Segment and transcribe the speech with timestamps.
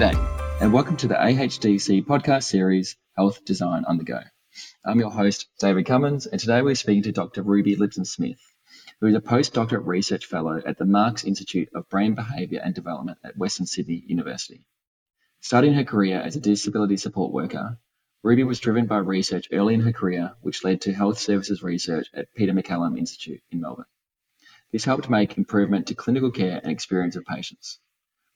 [0.00, 4.22] G'day, and welcome to the AHDC podcast series, Health Design on the Go.
[4.82, 7.42] I'm your host, David Cummins, and today we're speaking to Dr.
[7.42, 8.40] Ruby Lipson Smith,
[8.98, 13.18] who is a postdoctorate research fellow at the MARCS Institute of Brain Behaviour and Development
[13.22, 14.64] at Western Sydney University.
[15.42, 17.78] Starting her career as a disability support worker,
[18.22, 22.06] Ruby was driven by research early in her career, which led to health services research
[22.14, 23.84] at Peter MacCallum Institute in Melbourne.
[24.72, 27.80] This helped make improvement to clinical care and experience of patients.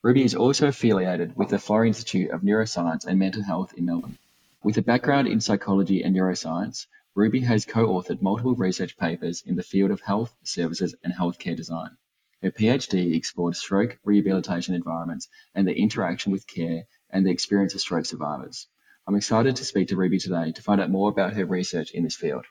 [0.05, 4.19] Ruby is also affiliated with the Florey Institute of Neuroscience and Mental Health in Melbourne.
[4.63, 9.63] With a background in psychology and neuroscience, Ruby has co-authored multiple research papers in the
[9.63, 11.97] field of health services and healthcare design.
[12.43, 17.81] Her PhD explored stroke rehabilitation environments and the interaction with care and the experience of
[17.81, 18.67] stroke survivors.
[19.07, 22.03] I'm excited to speak to Ruby today to find out more about her research in
[22.03, 22.45] this field.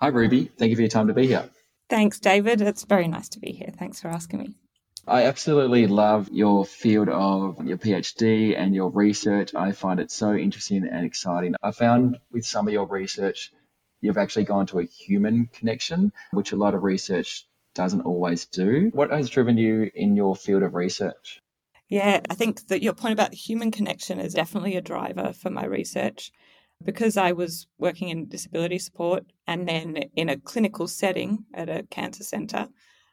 [0.00, 0.50] Hi, Ruby.
[0.58, 1.48] Thank you for your time to be here.
[1.88, 2.60] Thanks, David.
[2.62, 3.70] It's very nice to be here.
[3.78, 4.56] Thanks for asking me.
[5.08, 9.54] I absolutely love your field of your PhD and your research.
[9.54, 11.54] I find it so interesting and exciting.
[11.62, 13.52] I found with some of your research,
[14.00, 18.90] you've actually gone to a human connection, which a lot of research doesn't always do.
[18.94, 21.40] What has driven you in your field of research?
[21.88, 25.50] Yeah, I think that your point about the human connection is definitely a driver for
[25.50, 26.32] my research.
[26.84, 31.84] Because I was working in disability support and then in a clinical setting at a
[31.90, 32.68] cancer centre,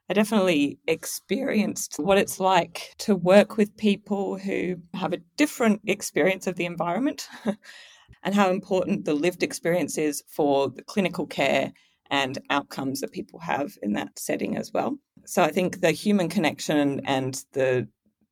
[0.09, 6.45] I definitely experienced what it's like to work with people who have a different experience
[6.45, 7.27] of the environment
[8.23, 11.71] and how important the lived experience is for the clinical care
[12.09, 14.97] and outcomes that people have in that setting as well.
[15.25, 17.88] So I think the human connection and the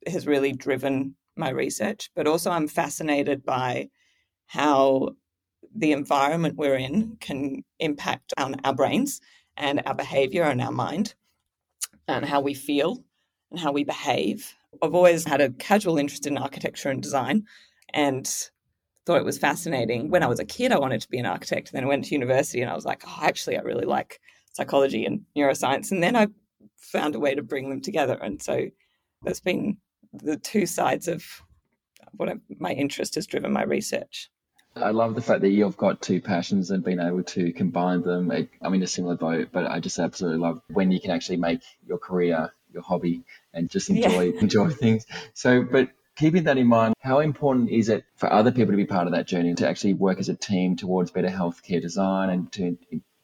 [0.08, 3.90] has really driven my research, but also I'm fascinated by
[4.48, 5.12] how
[5.74, 9.22] the environment we're in can impact on our brains
[9.56, 11.14] and our behavior and our mind
[12.08, 12.46] and how mm-hmm.
[12.46, 13.04] we feel
[13.52, 14.54] and how we behave.
[14.82, 17.46] I've always had a casual interest in architecture and design
[17.94, 18.26] and
[19.06, 20.10] thought it was fascinating.
[20.10, 21.72] When I was a kid, I wanted to be an architect.
[21.72, 24.20] Then I went to university and I was like, oh, actually, I really like
[24.54, 25.92] psychology and neuroscience.
[25.92, 26.28] And then I
[26.78, 28.18] found a way to bring them together.
[28.22, 28.68] And so
[29.24, 29.78] that's been
[30.14, 31.24] the two sides of
[32.14, 34.30] what I, my interest has driven my research.
[34.76, 38.32] I love the fact that you've got two passions and being able to combine them.
[38.62, 41.62] I'm in a similar boat, but I just absolutely love when you can actually make
[41.86, 43.24] your career your hobby
[43.54, 44.40] and just enjoy yeah.
[44.42, 45.06] enjoy things.
[45.34, 48.86] So, but keeping that in mind, how important is it for other people to be
[48.86, 52.52] part of that journey to actually work as a team towards better healthcare design and
[52.54, 52.78] to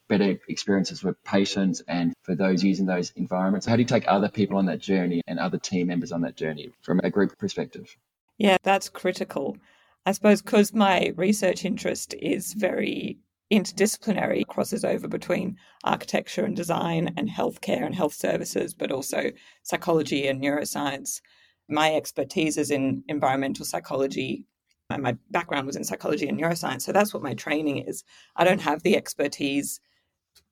[0.08, 3.66] better experiences for patients and for those using those environments?
[3.66, 6.36] How do you take other people on that journey and other team members on that
[6.36, 7.96] journey from a group perspective?
[8.38, 9.58] Yeah, that's critical.
[10.08, 13.20] I suppose because my research interest is very
[13.52, 19.32] interdisciplinary, crosses over between architecture and design and healthcare and health services, but also
[19.64, 21.20] psychology and neuroscience.
[21.68, 24.46] My expertise is in environmental psychology.
[24.90, 26.84] And my background was in psychology and neuroscience.
[26.84, 28.06] So that's what my training is.
[28.38, 29.82] I don't have the expertise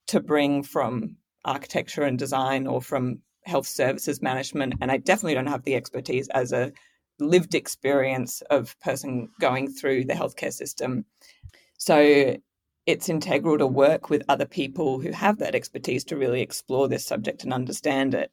[0.07, 1.15] to bring from
[1.45, 4.73] architecture and design or from health services management.
[4.81, 6.73] And I definitely don't have the expertise as a
[7.19, 11.05] lived experience of person going through the healthcare system.
[11.77, 12.37] So
[12.85, 17.05] it's integral to work with other people who have that expertise to really explore this
[17.05, 18.31] subject and understand it.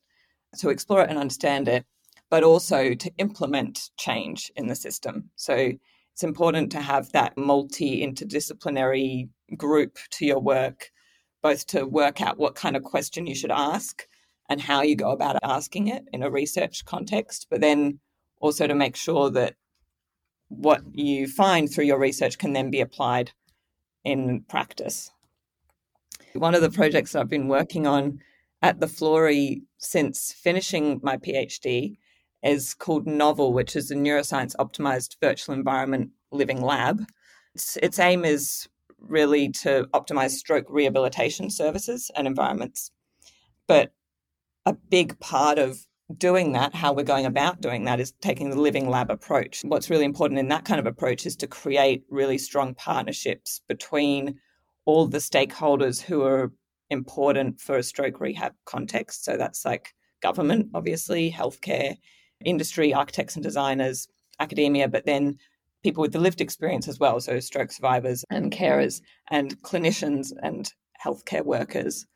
[0.59, 1.87] To explore it and understand it,
[2.29, 5.31] but also to implement change in the system.
[5.37, 5.73] So
[6.13, 10.91] it's important to have that multi interdisciplinary group to your work,
[11.43, 14.07] both to work out what kind of question you should ask
[14.51, 17.99] and how you go about asking it in a research context, but then
[18.43, 19.55] also to make sure that
[20.49, 23.31] what you find through your research can then be applied
[24.05, 25.11] in practice.
[26.35, 28.19] One of the projects that I've been working on
[28.61, 31.97] at the Florey since finishing my PhD
[32.43, 37.05] is called Novel, which is a neuroscience optimized virtual environment living lab.
[37.55, 38.69] Its, its aim is
[38.99, 42.91] really to optimize stroke rehabilitation services and environments.
[43.69, 43.93] But
[44.67, 45.87] a big part of
[46.19, 49.63] doing that, how we're going about doing that, is taking the living lab approach.
[49.65, 54.39] What's really important in that kind of approach is to create really strong partnerships between
[54.85, 56.53] all the stakeholders who are
[56.91, 59.25] important for a stroke rehab context.
[59.25, 61.97] So that's like government, obviously, healthcare,
[62.45, 64.09] industry, architects and designers,
[64.41, 65.37] academia, but then
[65.83, 67.21] people with the lived experience as well.
[67.21, 69.01] So stroke survivors and carers
[69.31, 70.73] and clinicians and
[71.05, 72.07] healthcare workers.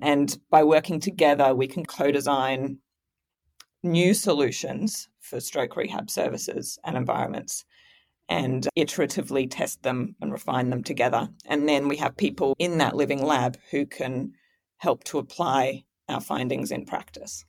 [0.00, 2.78] And by working together, we can co design
[3.84, 7.64] new solutions for stroke rehab services and environments
[8.28, 11.28] and iteratively test them and refine them together.
[11.46, 14.32] And then we have people in that living lab who can
[14.78, 17.44] help to apply our findings in practice.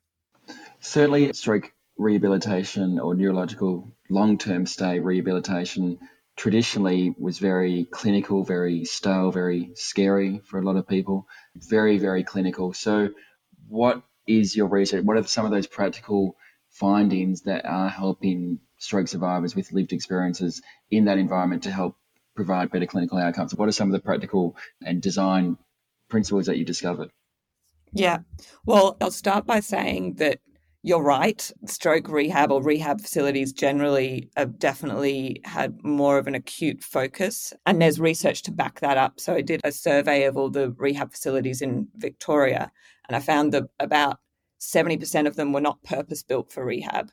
[0.80, 5.98] Certainly, stroke rehabilitation or neurological long term stay rehabilitation
[6.36, 11.28] traditionally was very clinical, very stale, very scary for a lot of people.
[11.56, 12.74] Very, very clinical.
[12.74, 13.10] So,
[13.68, 15.04] what is your research?
[15.04, 16.36] What are some of those practical
[16.70, 20.62] findings that are helping stroke survivors with lived experiences
[20.92, 21.98] in that environment to help
[22.36, 23.56] provide better clinical outcomes?
[23.56, 25.58] What are some of the practical and design
[26.10, 27.10] principles that you discovered?
[27.94, 28.20] Yeah.
[28.66, 30.40] Well, I'll start by saying that
[30.84, 31.52] you're right.
[31.66, 37.54] Stroke rehab or rehab facilities generally have definitely had more of an acute focus.
[37.66, 39.20] And there's research to back that up.
[39.20, 42.72] So I did a survey of all the rehab facilities in Victoria,
[43.08, 44.20] and I found that about
[44.60, 47.12] 70% of them were not purpose built for rehab.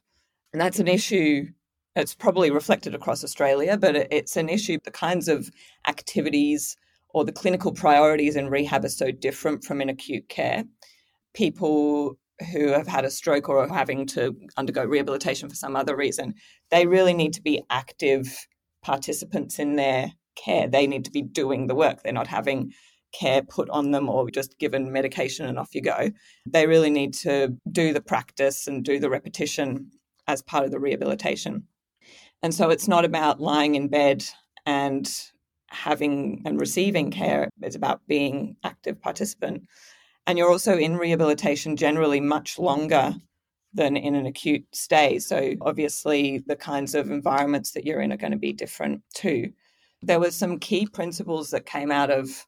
[0.52, 1.46] And that's an issue
[1.94, 4.78] it's probably reflected across Australia, but it's an issue.
[4.82, 5.50] The kinds of
[5.86, 6.76] activities
[7.10, 10.64] or the clinical priorities in rehab are so different from in acute care.
[11.34, 12.18] People
[12.50, 16.34] who have had a stroke or are having to undergo rehabilitation for some other reason,
[16.70, 18.46] they really need to be active
[18.82, 20.66] participants in their care.
[20.66, 22.02] They need to be doing the work.
[22.02, 22.72] They're not having
[23.12, 26.10] care put on them or just given medication and off you go.
[26.46, 29.90] They really need to do the practice and do the repetition
[30.26, 31.64] as part of the rehabilitation.
[32.42, 34.24] And so it's not about lying in bed
[34.66, 35.10] and
[35.68, 39.66] having and receiving care, it's about being active participant.
[40.26, 43.14] And you're also in rehabilitation generally much longer
[43.74, 45.18] than in an acute stay.
[45.18, 49.52] So obviously the kinds of environments that you're in are going to be different too.
[50.02, 52.46] There were some key principles that came out of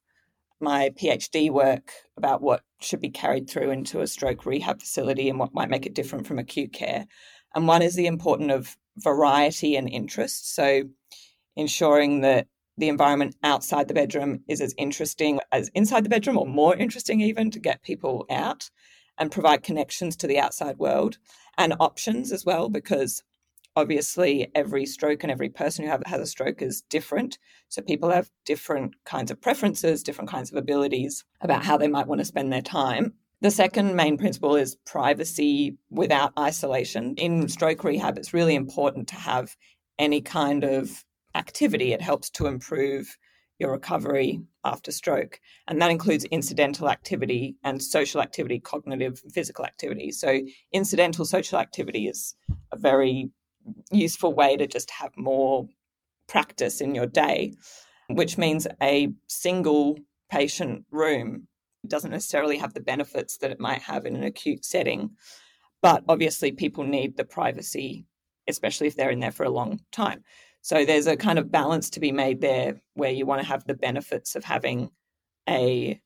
[0.61, 5.39] my PhD work about what should be carried through into a stroke rehab facility and
[5.39, 7.07] what might make it different from acute care.
[7.55, 10.55] And one is the importance of variety and interest.
[10.55, 10.85] So
[11.57, 12.47] ensuring that
[12.77, 17.21] the environment outside the bedroom is as interesting as inside the bedroom or more interesting
[17.21, 18.69] even to get people out
[19.19, 21.19] and provide connections to the outside world
[21.57, 23.23] and options as well because
[23.77, 27.39] obviously every stroke and every person who have, has a stroke is different
[27.69, 32.07] so people have different kinds of preferences different kinds of abilities about how they might
[32.07, 33.13] want to spend their time
[33.45, 37.15] the second main principle is privacy without isolation.
[37.17, 39.55] In stroke rehab, it's really important to have
[39.99, 41.05] any kind of
[41.35, 41.93] activity.
[41.93, 43.19] It helps to improve
[43.59, 45.41] your recovery after stroke.
[45.69, 50.11] And that includes incidental activity and social activity, cognitive, physical activity.
[50.11, 50.41] So,
[50.73, 52.35] incidental social activity is
[52.73, 53.31] a very
[53.91, 55.67] useful way to just have more
[56.29, 57.55] practice in your day,
[58.09, 59.99] which means a single
[60.31, 61.47] patient room
[61.87, 65.11] doesn't necessarily have the benefits that it might have in an acute setting.
[65.83, 68.07] But obviously, people need the privacy,
[68.49, 70.23] especially if they're in there for a long time.
[70.63, 73.65] So there's a kind of balance to be made there where you want to have
[73.65, 74.89] the benefits of having
[75.47, 76.01] a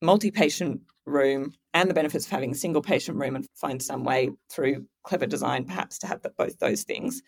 [0.00, 4.04] multi patient room and the benefits of having a single patient room and find some
[4.04, 7.22] way through clever design perhaps to have both those things.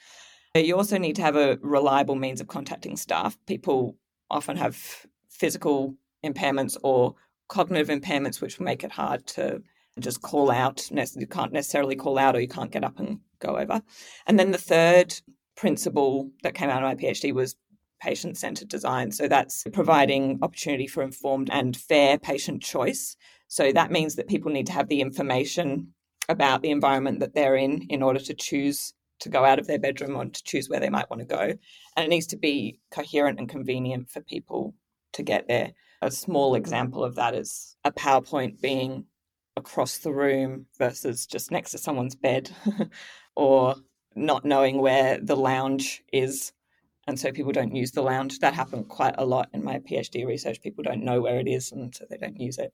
[0.54, 3.36] You also need to have a reliable means of contacting staff.
[3.46, 3.96] People
[4.30, 5.94] often have physical
[6.24, 7.14] impairments or
[7.48, 9.62] cognitive impairments, which make it hard to
[9.98, 10.88] just call out.
[10.90, 13.82] You can't necessarily call out or you can't get up and go over.
[14.26, 15.14] And then the third
[15.56, 17.54] principle that came out of my PhD was
[18.00, 19.12] patient centered design.
[19.12, 23.14] So that's providing opportunity for informed and fair patient choice.
[23.50, 23.92] So that mm-hmm.
[23.92, 25.92] means that people need to have the information
[26.28, 29.78] about the environment that they're in in order to choose to go out of their
[29.78, 31.52] bedroom or to choose where they might want to go.
[31.96, 34.74] And it needs to be coherent and convenient for people
[35.14, 35.72] to get there.
[36.00, 39.04] A small example of that is a PowerPoint being
[39.56, 42.50] across the room versus just next to someone's bed,
[43.34, 43.74] or
[44.14, 46.52] not knowing where the lounge is.
[47.08, 48.38] And so people don't use the lounge.
[48.38, 50.62] That happened quite a lot in my PhD research.
[50.62, 52.72] People don't know where it is, and so they don't use it.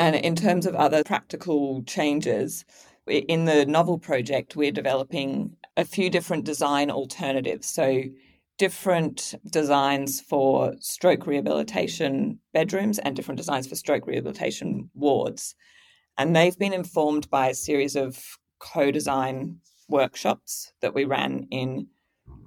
[0.00, 2.64] And in terms of other practical changes,
[3.06, 7.68] in the novel project, we're developing a few different design alternatives.
[7.68, 8.04] So
[8.56, 15.54] different designs for stroke rehabilitation bedrooms and different designs for stroke rehabilitation wards.
[16.16, 18.24] And they've been informed by a series of
[18.58, 21.88] co design workshops that we ran in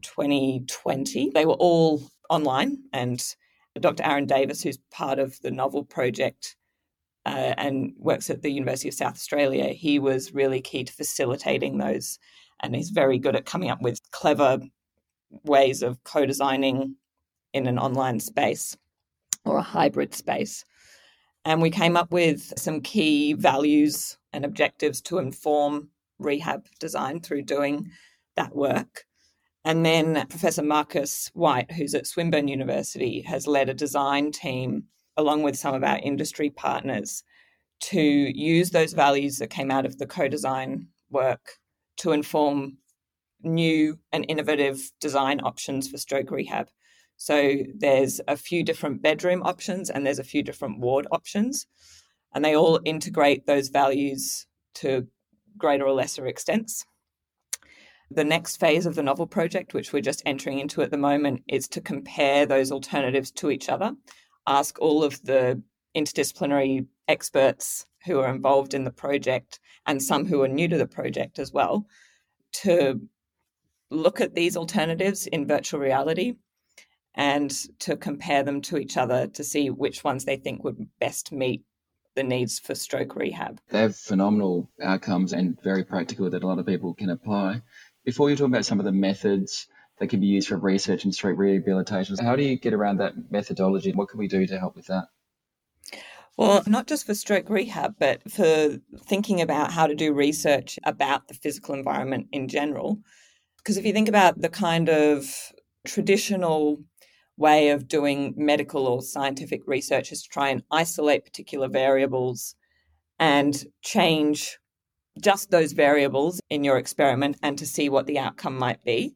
[0.01, 1.29] 2020.
[1.35, 3.23] They were all online, and
[3.79, 4.01] Dr.
[4.01, 6.55] Aaron Davis, who's part of the novel project
[7.25, 11.77] uh, and works at the University of South Australia, he was really key to facilitating
[11.77, 12.19] those.
[12.61, 14.59] And he's very good at coming up with clever
[15.43, 16.95] ways of co designing
[17.53, 18.77] in an online space
[19.45, 20.65] or a hybrid space.
[21.45, 25.89] And we came up with some key values and objectives to inform
[26.19, 27.91] rehab design through doing
[28.35, 29.05] that work.
[29.65, 34.85] And then Professor Marcus White, who's at Swinburne University, has led a design team
[35.17, 37.23] along with some of our industry partners
[37.81, 41.57] to use those values that came out of the co design work
[41.97, 42.77] to inform
[43.41, 46.69] new and innovative design options for stroke rehab.
[47.17, 51.67] So there's a few different bedroom options and there's a few different ward options.
[52.33, 55.07] And they all integrate those values to
[55.57, 56.85] greater or lesser extents.
[58.09, 61.43] The next phase of the novel project, which we're just entering into at the moment,
[61.47, 63.93] is to compare those alternatives to each other,
[64.47, 65.61] ask all of the
[65.95, 70.87] interdisciplinary experts who are involved in the project and some who are new to the
[70.87, 71.85] project as well
[72.51, 73.01] to
[73.89, 76.35] look at these alternatives in virtual reality
[77.15, 81.31] and to compare them to each other to see which ones they think would best
[81.31, 81.63] meet
[82.15, 83.59] the needs for stroke rehab.
[83.69, 87.61] They have phenomenal outcomes and very practical that a lot of people can apply.
[88.05, 89.67] Before you talk about some of the methods
[89.99, 93.13] that can be used for research and stroke rehabilitation, how do you get around that
[93.31, 93.91] methodology?
[93.91, 95.05] What can we do to help with that?
[96.35, 101.27] Well, not just for stroke rehab, but for thinking about how to do research about
[101.27, 102.99] the physical environment in general.
[103.57, 105.25] Because if you think about the kind of
[105.85, 106.83] traditional
[107.37, 112.55] way of doing medical or scientific research is to try and isolate particular variables
[113.19, 114.57] and change
[115.21, 119.13] just those variables in your experiment and to see what the outcome might be.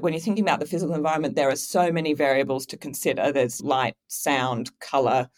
[0.00, 3.32] When you're thinking about the physical environment, there are so many variables to consider.
[3.32, 5.28] There's light, sound, color,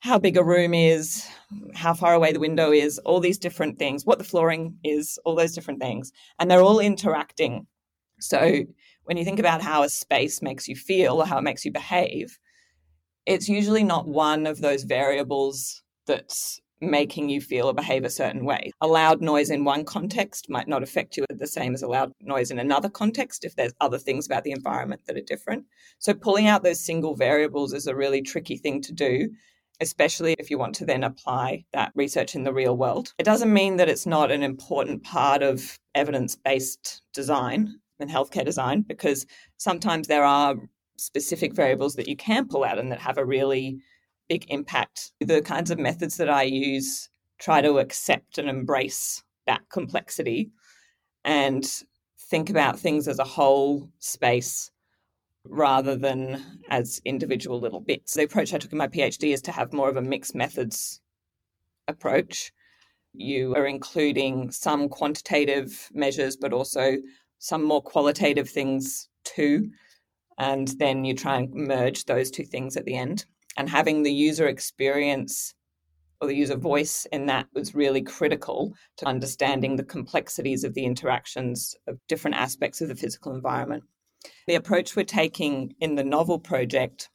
[0.00, 1.26] how big a room is,
[1.74, 5.34] how far away the window is, all these different things, what the flooring is, all
[5.34, 6.12] those different things.
[6.38, 7.66] And they're all interacting.
[8.20, 8.62] So
[9.04, 11.72] when you think about how a space makes you feel or how it makes you
[11.72, 12.38] behave,
[13.26, 18.44] it's usually not one of those variables that's making you feel or behave a certain
[18.44, 18.70] way.
[18.80, 22.12] A loud noise in one context might not affect you the same as a loud
[22.20, 25.64] noise in another context if there's other things about the environment that are different.
[25.98, 29.30] So pulling out those single variables is a really tricky thing to do.
[29.78, 33.12] Especially if you want to then apply that research in the real world.
[33.18, 38.44] It doesn't mean that it's not an important part of evidence based design and healthcare
[38.44, 39.26] design because
[39.58, 40.56] sometimes there are
[40.96, 43.78] specific variables that you can pull out and that have a really
[44.28, 45.12] big impact.
[45.20, 50.50] The kinds of methods that I use try to accept and embrace that complexity
[51.24, 51.64] and
[52.18, 54.70] think about things as a whole space
[55.44, 58.14] rather than as individual little bits.
[58.14, 61.00] The approach I took in my PhD is to have more of a mixed methods
[61.86, 62.52] approach.
[63.12, 66.96] You are including some quantitative measures, but also
[67.38, 69.70] some more qualitative things too.
[70.38, 73.24] And then you try and merge those two things at the end.
[73.56, 75.54] And having the user experience
[76.20, 80.84] or the user voice in that was really critical to understanding the complexities of the
[80.84, 83.84] interactions of different aspects of the physical environment.
[84.46, 87.10] The approach we're taking in the novel project,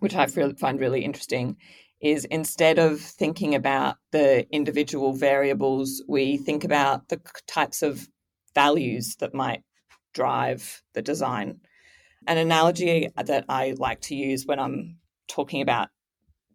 [0.00, 1.56] which I find really interesting,
[2.00, 8.08] is instead of thinking about the individual variables, we think about the types of
[8.54, 9.62] values that might
[10.12, 11.60] drive the design.
[12.26, 15.68] An analogy that I like to use when I'm talking mm-hmm.
[15.68, 15.88] about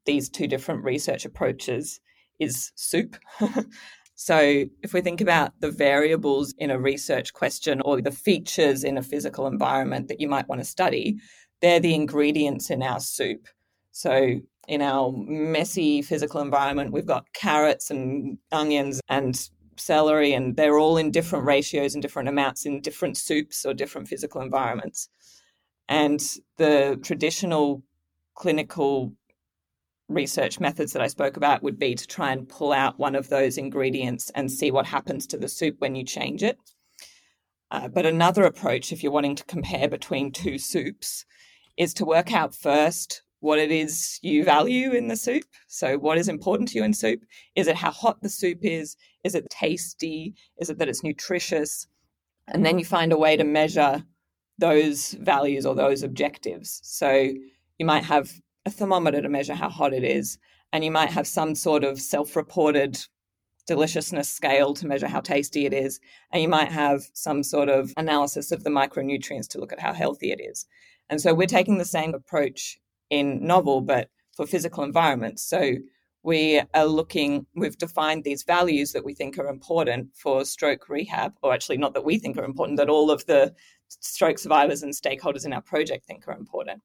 [0.06, 2.00] these two different research approaches
[2.40, 3.18] is soup.
[4.16, 8.98] so, if we think about the variables in a research question or the features in
[8.98, 11.18] a physical environment that you might want to study,
[11.62, 13.48] they're the ingredients in our soup.
[13.92, 20.78] So, in our messy physical environment, we've got carrots and onions and celery, and they're
[20.78, 25.10] all in different ratios and different amounts in different soups or different physical environments.
[25.90, 26.22] And
[26.58, 27.84] the traditional
[28.36, 29.14] clinical
[30.08, 33.30] research methods that I spoke about would be to try and pull out one of
[33.30, 36.58] those ingredients and see what happens to the soup when you change it.
[37.72, 41.26] Uh, but another approach, if you're wanting to compare between two soups,
[41.78, 45.46] is to work out first what it is you value in the soup.
[45.68, 47.22] So, what is important to you in soup?
[47.56, 48.98] Is it how hot the soup is?
[49.24, 50.36] Is it tasty?
[50.60, 51.88] Is it that it's nutritious?
[52.48, 54.04] And then you find a way to measure
[54.58, 56.82] those values or those objectives.
[56.84, 57.34] So,
[57.82, 58.30] you might have
[58.68, 60.38] a thermometer to measure how hot it is,
[60.72, 62.96] and you might have some sort of self reported
[63.66, 66.00] deliciousness scale to measure how tasty it is,
[66.32, 69.94] and you might have some sort of analysis of the micronutrients to look at how
[69.94, 70.68] healthy it is.
[71.10, 75.42] And so, we're taking the same approach in novel, but for physical environments.
[75.42, 75.78] So
[76.22, 81.34] we are looking, we've defined these values that we think are important for stroke rehab,
[81.42, 83.56] or actually not that we think are important, that all of the
[83.88, 86.84] stroke survivors and stakeholders in our project think are important.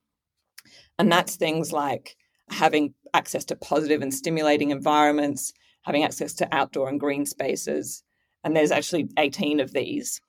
[0.99, 2.17] And that's things like
[2.51, 8.03] having access to positive and stimulating environments, having access to outdoor and green spaces.
[8.45, 10.21] And there's actually 18 of these.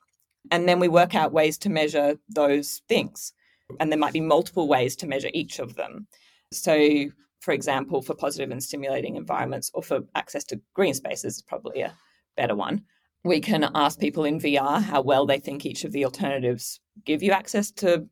[0.52, 3.34] And then we work out ways to measure those things
[3.80, 6.08] and there might be multiple ways to measure each of them.
[6.52, 7.08] So,
[7.40, 11.82] for example, for positive and stimulating environments or for access to green spaces is probably
[11.82, 11.94] a
[12.36, 12.84] better one.
[13.24, 17.22] We can ask people in VR how well they think each of the alternatives give
[17.22, 18.08] you access to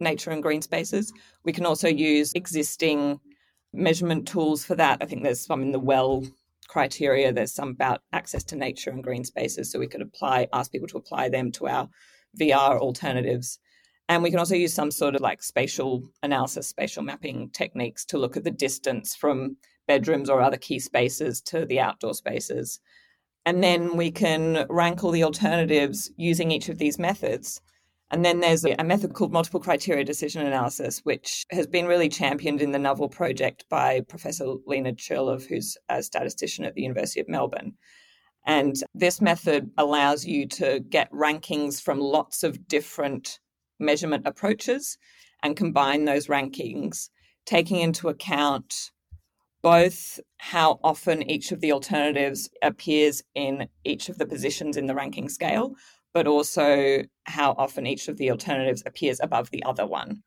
[0.00, 1.12] nature and green spaces.
[1.44, 3.20] We can also use existing
[3.72, 4.98] measurement tools for that.
[5.00, 6.24] I think there's some in the WELL
[6.68, 7.32] criteria.
[7.32, 9.70] There's some about access to nature and green spaces.
[9.70, 11.88] So we could apply, ask people to apply them to our
[12.40, 13.58] VR alternatives.
[14.08, 18.18] And we can also use some sort of like spatial analysis, spatial mapping techniques to
[18.18, 19.56] look at the distance from
[19.88, 22.80] bedrooms or other key spaces to the outdoor spaces.
[23.44, 27.60] And then we can rank all the alternatives using each of these methods.
[28.10, 32.62] And then there's a method called multiple criteria decision analysis, which has been really championed
[32.62, 37.28] in the Novel project by Professor Lena Churilov, who's a statistician at the University of
[37.28, 37.74] Melbourne.
[38.46, 43.40] And this method allows you to get rankings from lots of different
[43.80, 44.98] measurement approaches
[45.42, 47.10] and combine those rankings,
[47.44, 48.92] taking into account
[49.62, 54.94] both how often each of the alternatives appears in each of the positions in the
[54.94, 55.74] ranking scale,
[56.14, 60.22] but also how often each of the alternatives appears above the other one.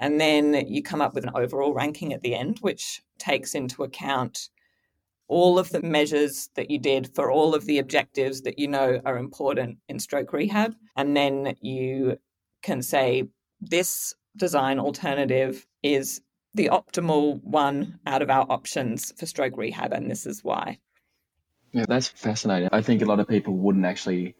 [0.00, 3.84] And then you come up with an overall ranking at the end, which takes into
[3.84, 4.48] account
[5.26, 9.00] all of the measures that you did for all of the objectives that you know
[9.04, 10.74] are important in stroke rehab.
[10.96, 12.18] And then you
[12.62, 13.28] can say,
[13.60, 16.20] this design alternative is
[16.54, 20.78] the optimal one out of our options for stroke rehab, and this is why.
[21.72, 22.68] Yeah, that's fascinating.
[22.70, 24.36] I think a lot of people wouldn't actually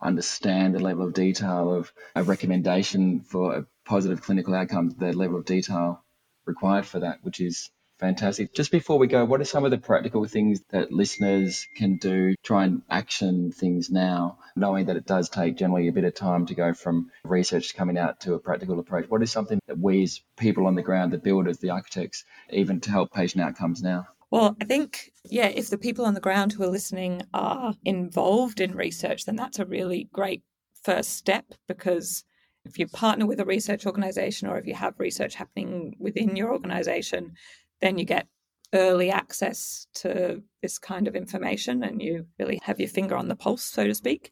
[0.00, 5.38] understand the level of detail of a recommendation for a positive clinical outcome, the level
[5.38, 6.04] of detail
[6.46, 8.54] required for that, which is fantastic.
[8.54, 12.34] Just before we go, what are some of the practical things that listeners can do,
[12.42, 16.46] try and action things now, knowing that it does take generally a bit of time
[16.46, 19.08] to go from research coming out to a practical approach?
[19.08, 22.80] What is something that we as people on the ground, the builders, the architects, even
[22.80, 24.06] to help patient outcomes now?
[24.30, 28.60] Well, I think, yeah, if the people on the ground who are listening are involved
[28.60, 30.42] in research, then that's a really great
[30.82, 32.24] first step because
[32.64, 36.52] if you partner with a research organization or if you have research happening within your
[36.52, 37.32] organization,
[37.80, 38.26] then you get
[38.74, 43.36] early access to this kind of information and you really have your finger on the
[43.36, 44.30] pulse, so to speak.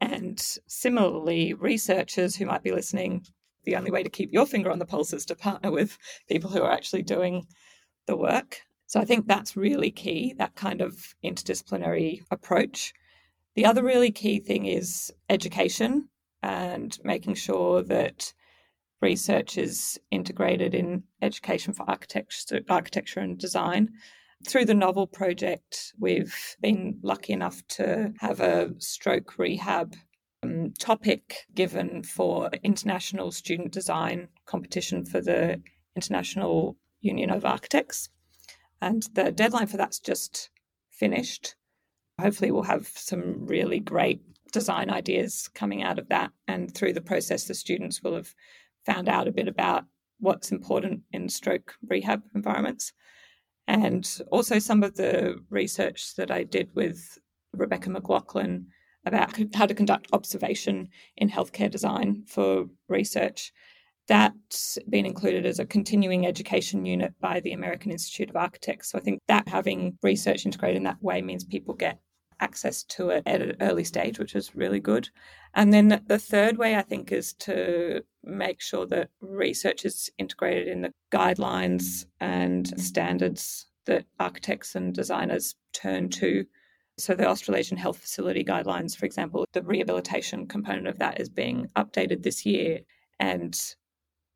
[0.00, 3.26] And similarly, researchers who might be listening,
[3.64, 5.98] the only way to keep your finger on the pulse is to partner with
[6.30, 7.46] people who are actually doing
[8.06, 8.62] the work.
[8.86, 12.92] So I think that's really key, that kind of interdisciplinary approach.
[13.54, 16.08] The other really key thing is education
[16.42, 18.32] and making sure that
[19.00, 23.90] research is integrated in education for architecture, architecture and design.
[24.46, 29.94] Through the Novel project, we've been lucky enough to have a stroke rehab
[30.42, 35.62] um, topic given for international student design competition for the
[35.96, 38.10] International Union of Architects.
[38.84, 40.50] And the deadline for that's just
[40.90, 41.54] finished.
[42.20, 44.20] Hopefully, we'll have some really great
[44.52, 46.32] design ideas coming out of that.
[46.48, 48.34] And through the process, the students will have
[48.84, 49.84] found out a bit about
[50.20, 52.92] what's important in stroke rehab environments.
[53.66, 57.18] And also some of the research that I did with
[57.54, 58.66] Rebecca McLaughlin
[59.06, 63.50] about how to conduct observation in healthcare design for research
[64.06, 68.90] that's been included as a continuing education unit by the American Institute of Architects.
[68.90, 71.98] So I think that having research integrated in that way means people get
[72.40, 75.08] access to it at an early stage, which is really good.
[75.54, 80.68] And then the third way, I think, is to make sure that research is integrated
[80.68, 86.44] in the guidelines and standards that architects and designers turn to.
[86.96, 91.68] So, the Australasian Health Facility Guidelines, for example, the rehabilitation component of that is being
[91.76, 92.80] updated this year.
[93.18, 93.58] And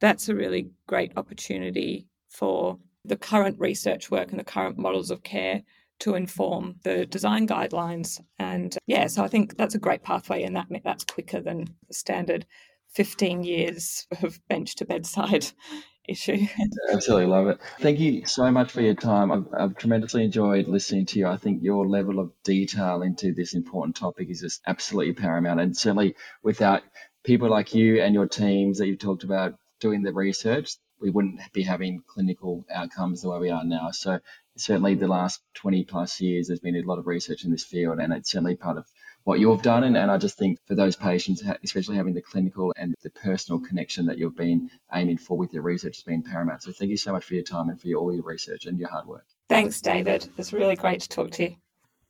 [0.00, 5.22] that's a really great opportunity for the current research work and the current models of
[5.22, 5.62] care
[6.00, 8.20] to inform the design guidelines.
[8.38, 11.64] And uh, yeah, so I think that's a great pathway, and that that's quicker than
[11.88, 12.46] the standard
[12.90, 15.46] 15 years of bench to bedside
[16.08, 16.46] issue.
[16.90, 17.58] Absolutely love it.
[17.80, 19.30] Thank you so much for your time.
[19.30, 21.26] I've, I've, tremendously enjoyed listening to you.
[21.26, 25.60] I think your level of detail into this important topic is just absolutely paramount.
[25.60, 26.82] And certainly without
[27.24, 31.40] people like you and your teams that you've talked about doing the research, we wouldn't
[31.52, 33.90] be having clinical outcomes the way we are now.
[33.92, 34.18] So
[34.56, 37.98] certainly the last 20 plus years, there's been a lot of research in this field,
[37.98, 38.86] and it's certainly part of
[39.24, 39.84] what you've done.
[39.84, 43.60] And, and I just think for those patients, especially having the clinical and the personal
[43.60, 46.62] connection that you've been aiming for with your research has been paramount.
[46.62, 48.78] So thank you so much for your time and for your, all your research and
[48.78, 49.26] your hard work.
[49.48, 50.28] Thanks, David.
[50.36, 51.56] It's really great to talk to you.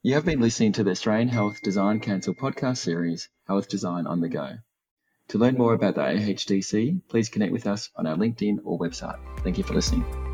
[0.03, 4.21] You have been listening to the Australian Health Design Council podcast series, Health Design on
[4.21, 4.59] the Go.
[5.29, 9.19] To learn more about the AHDC, please connect with us on our LinkedIn or website.
[9.41, 10.28] Thank you for listening.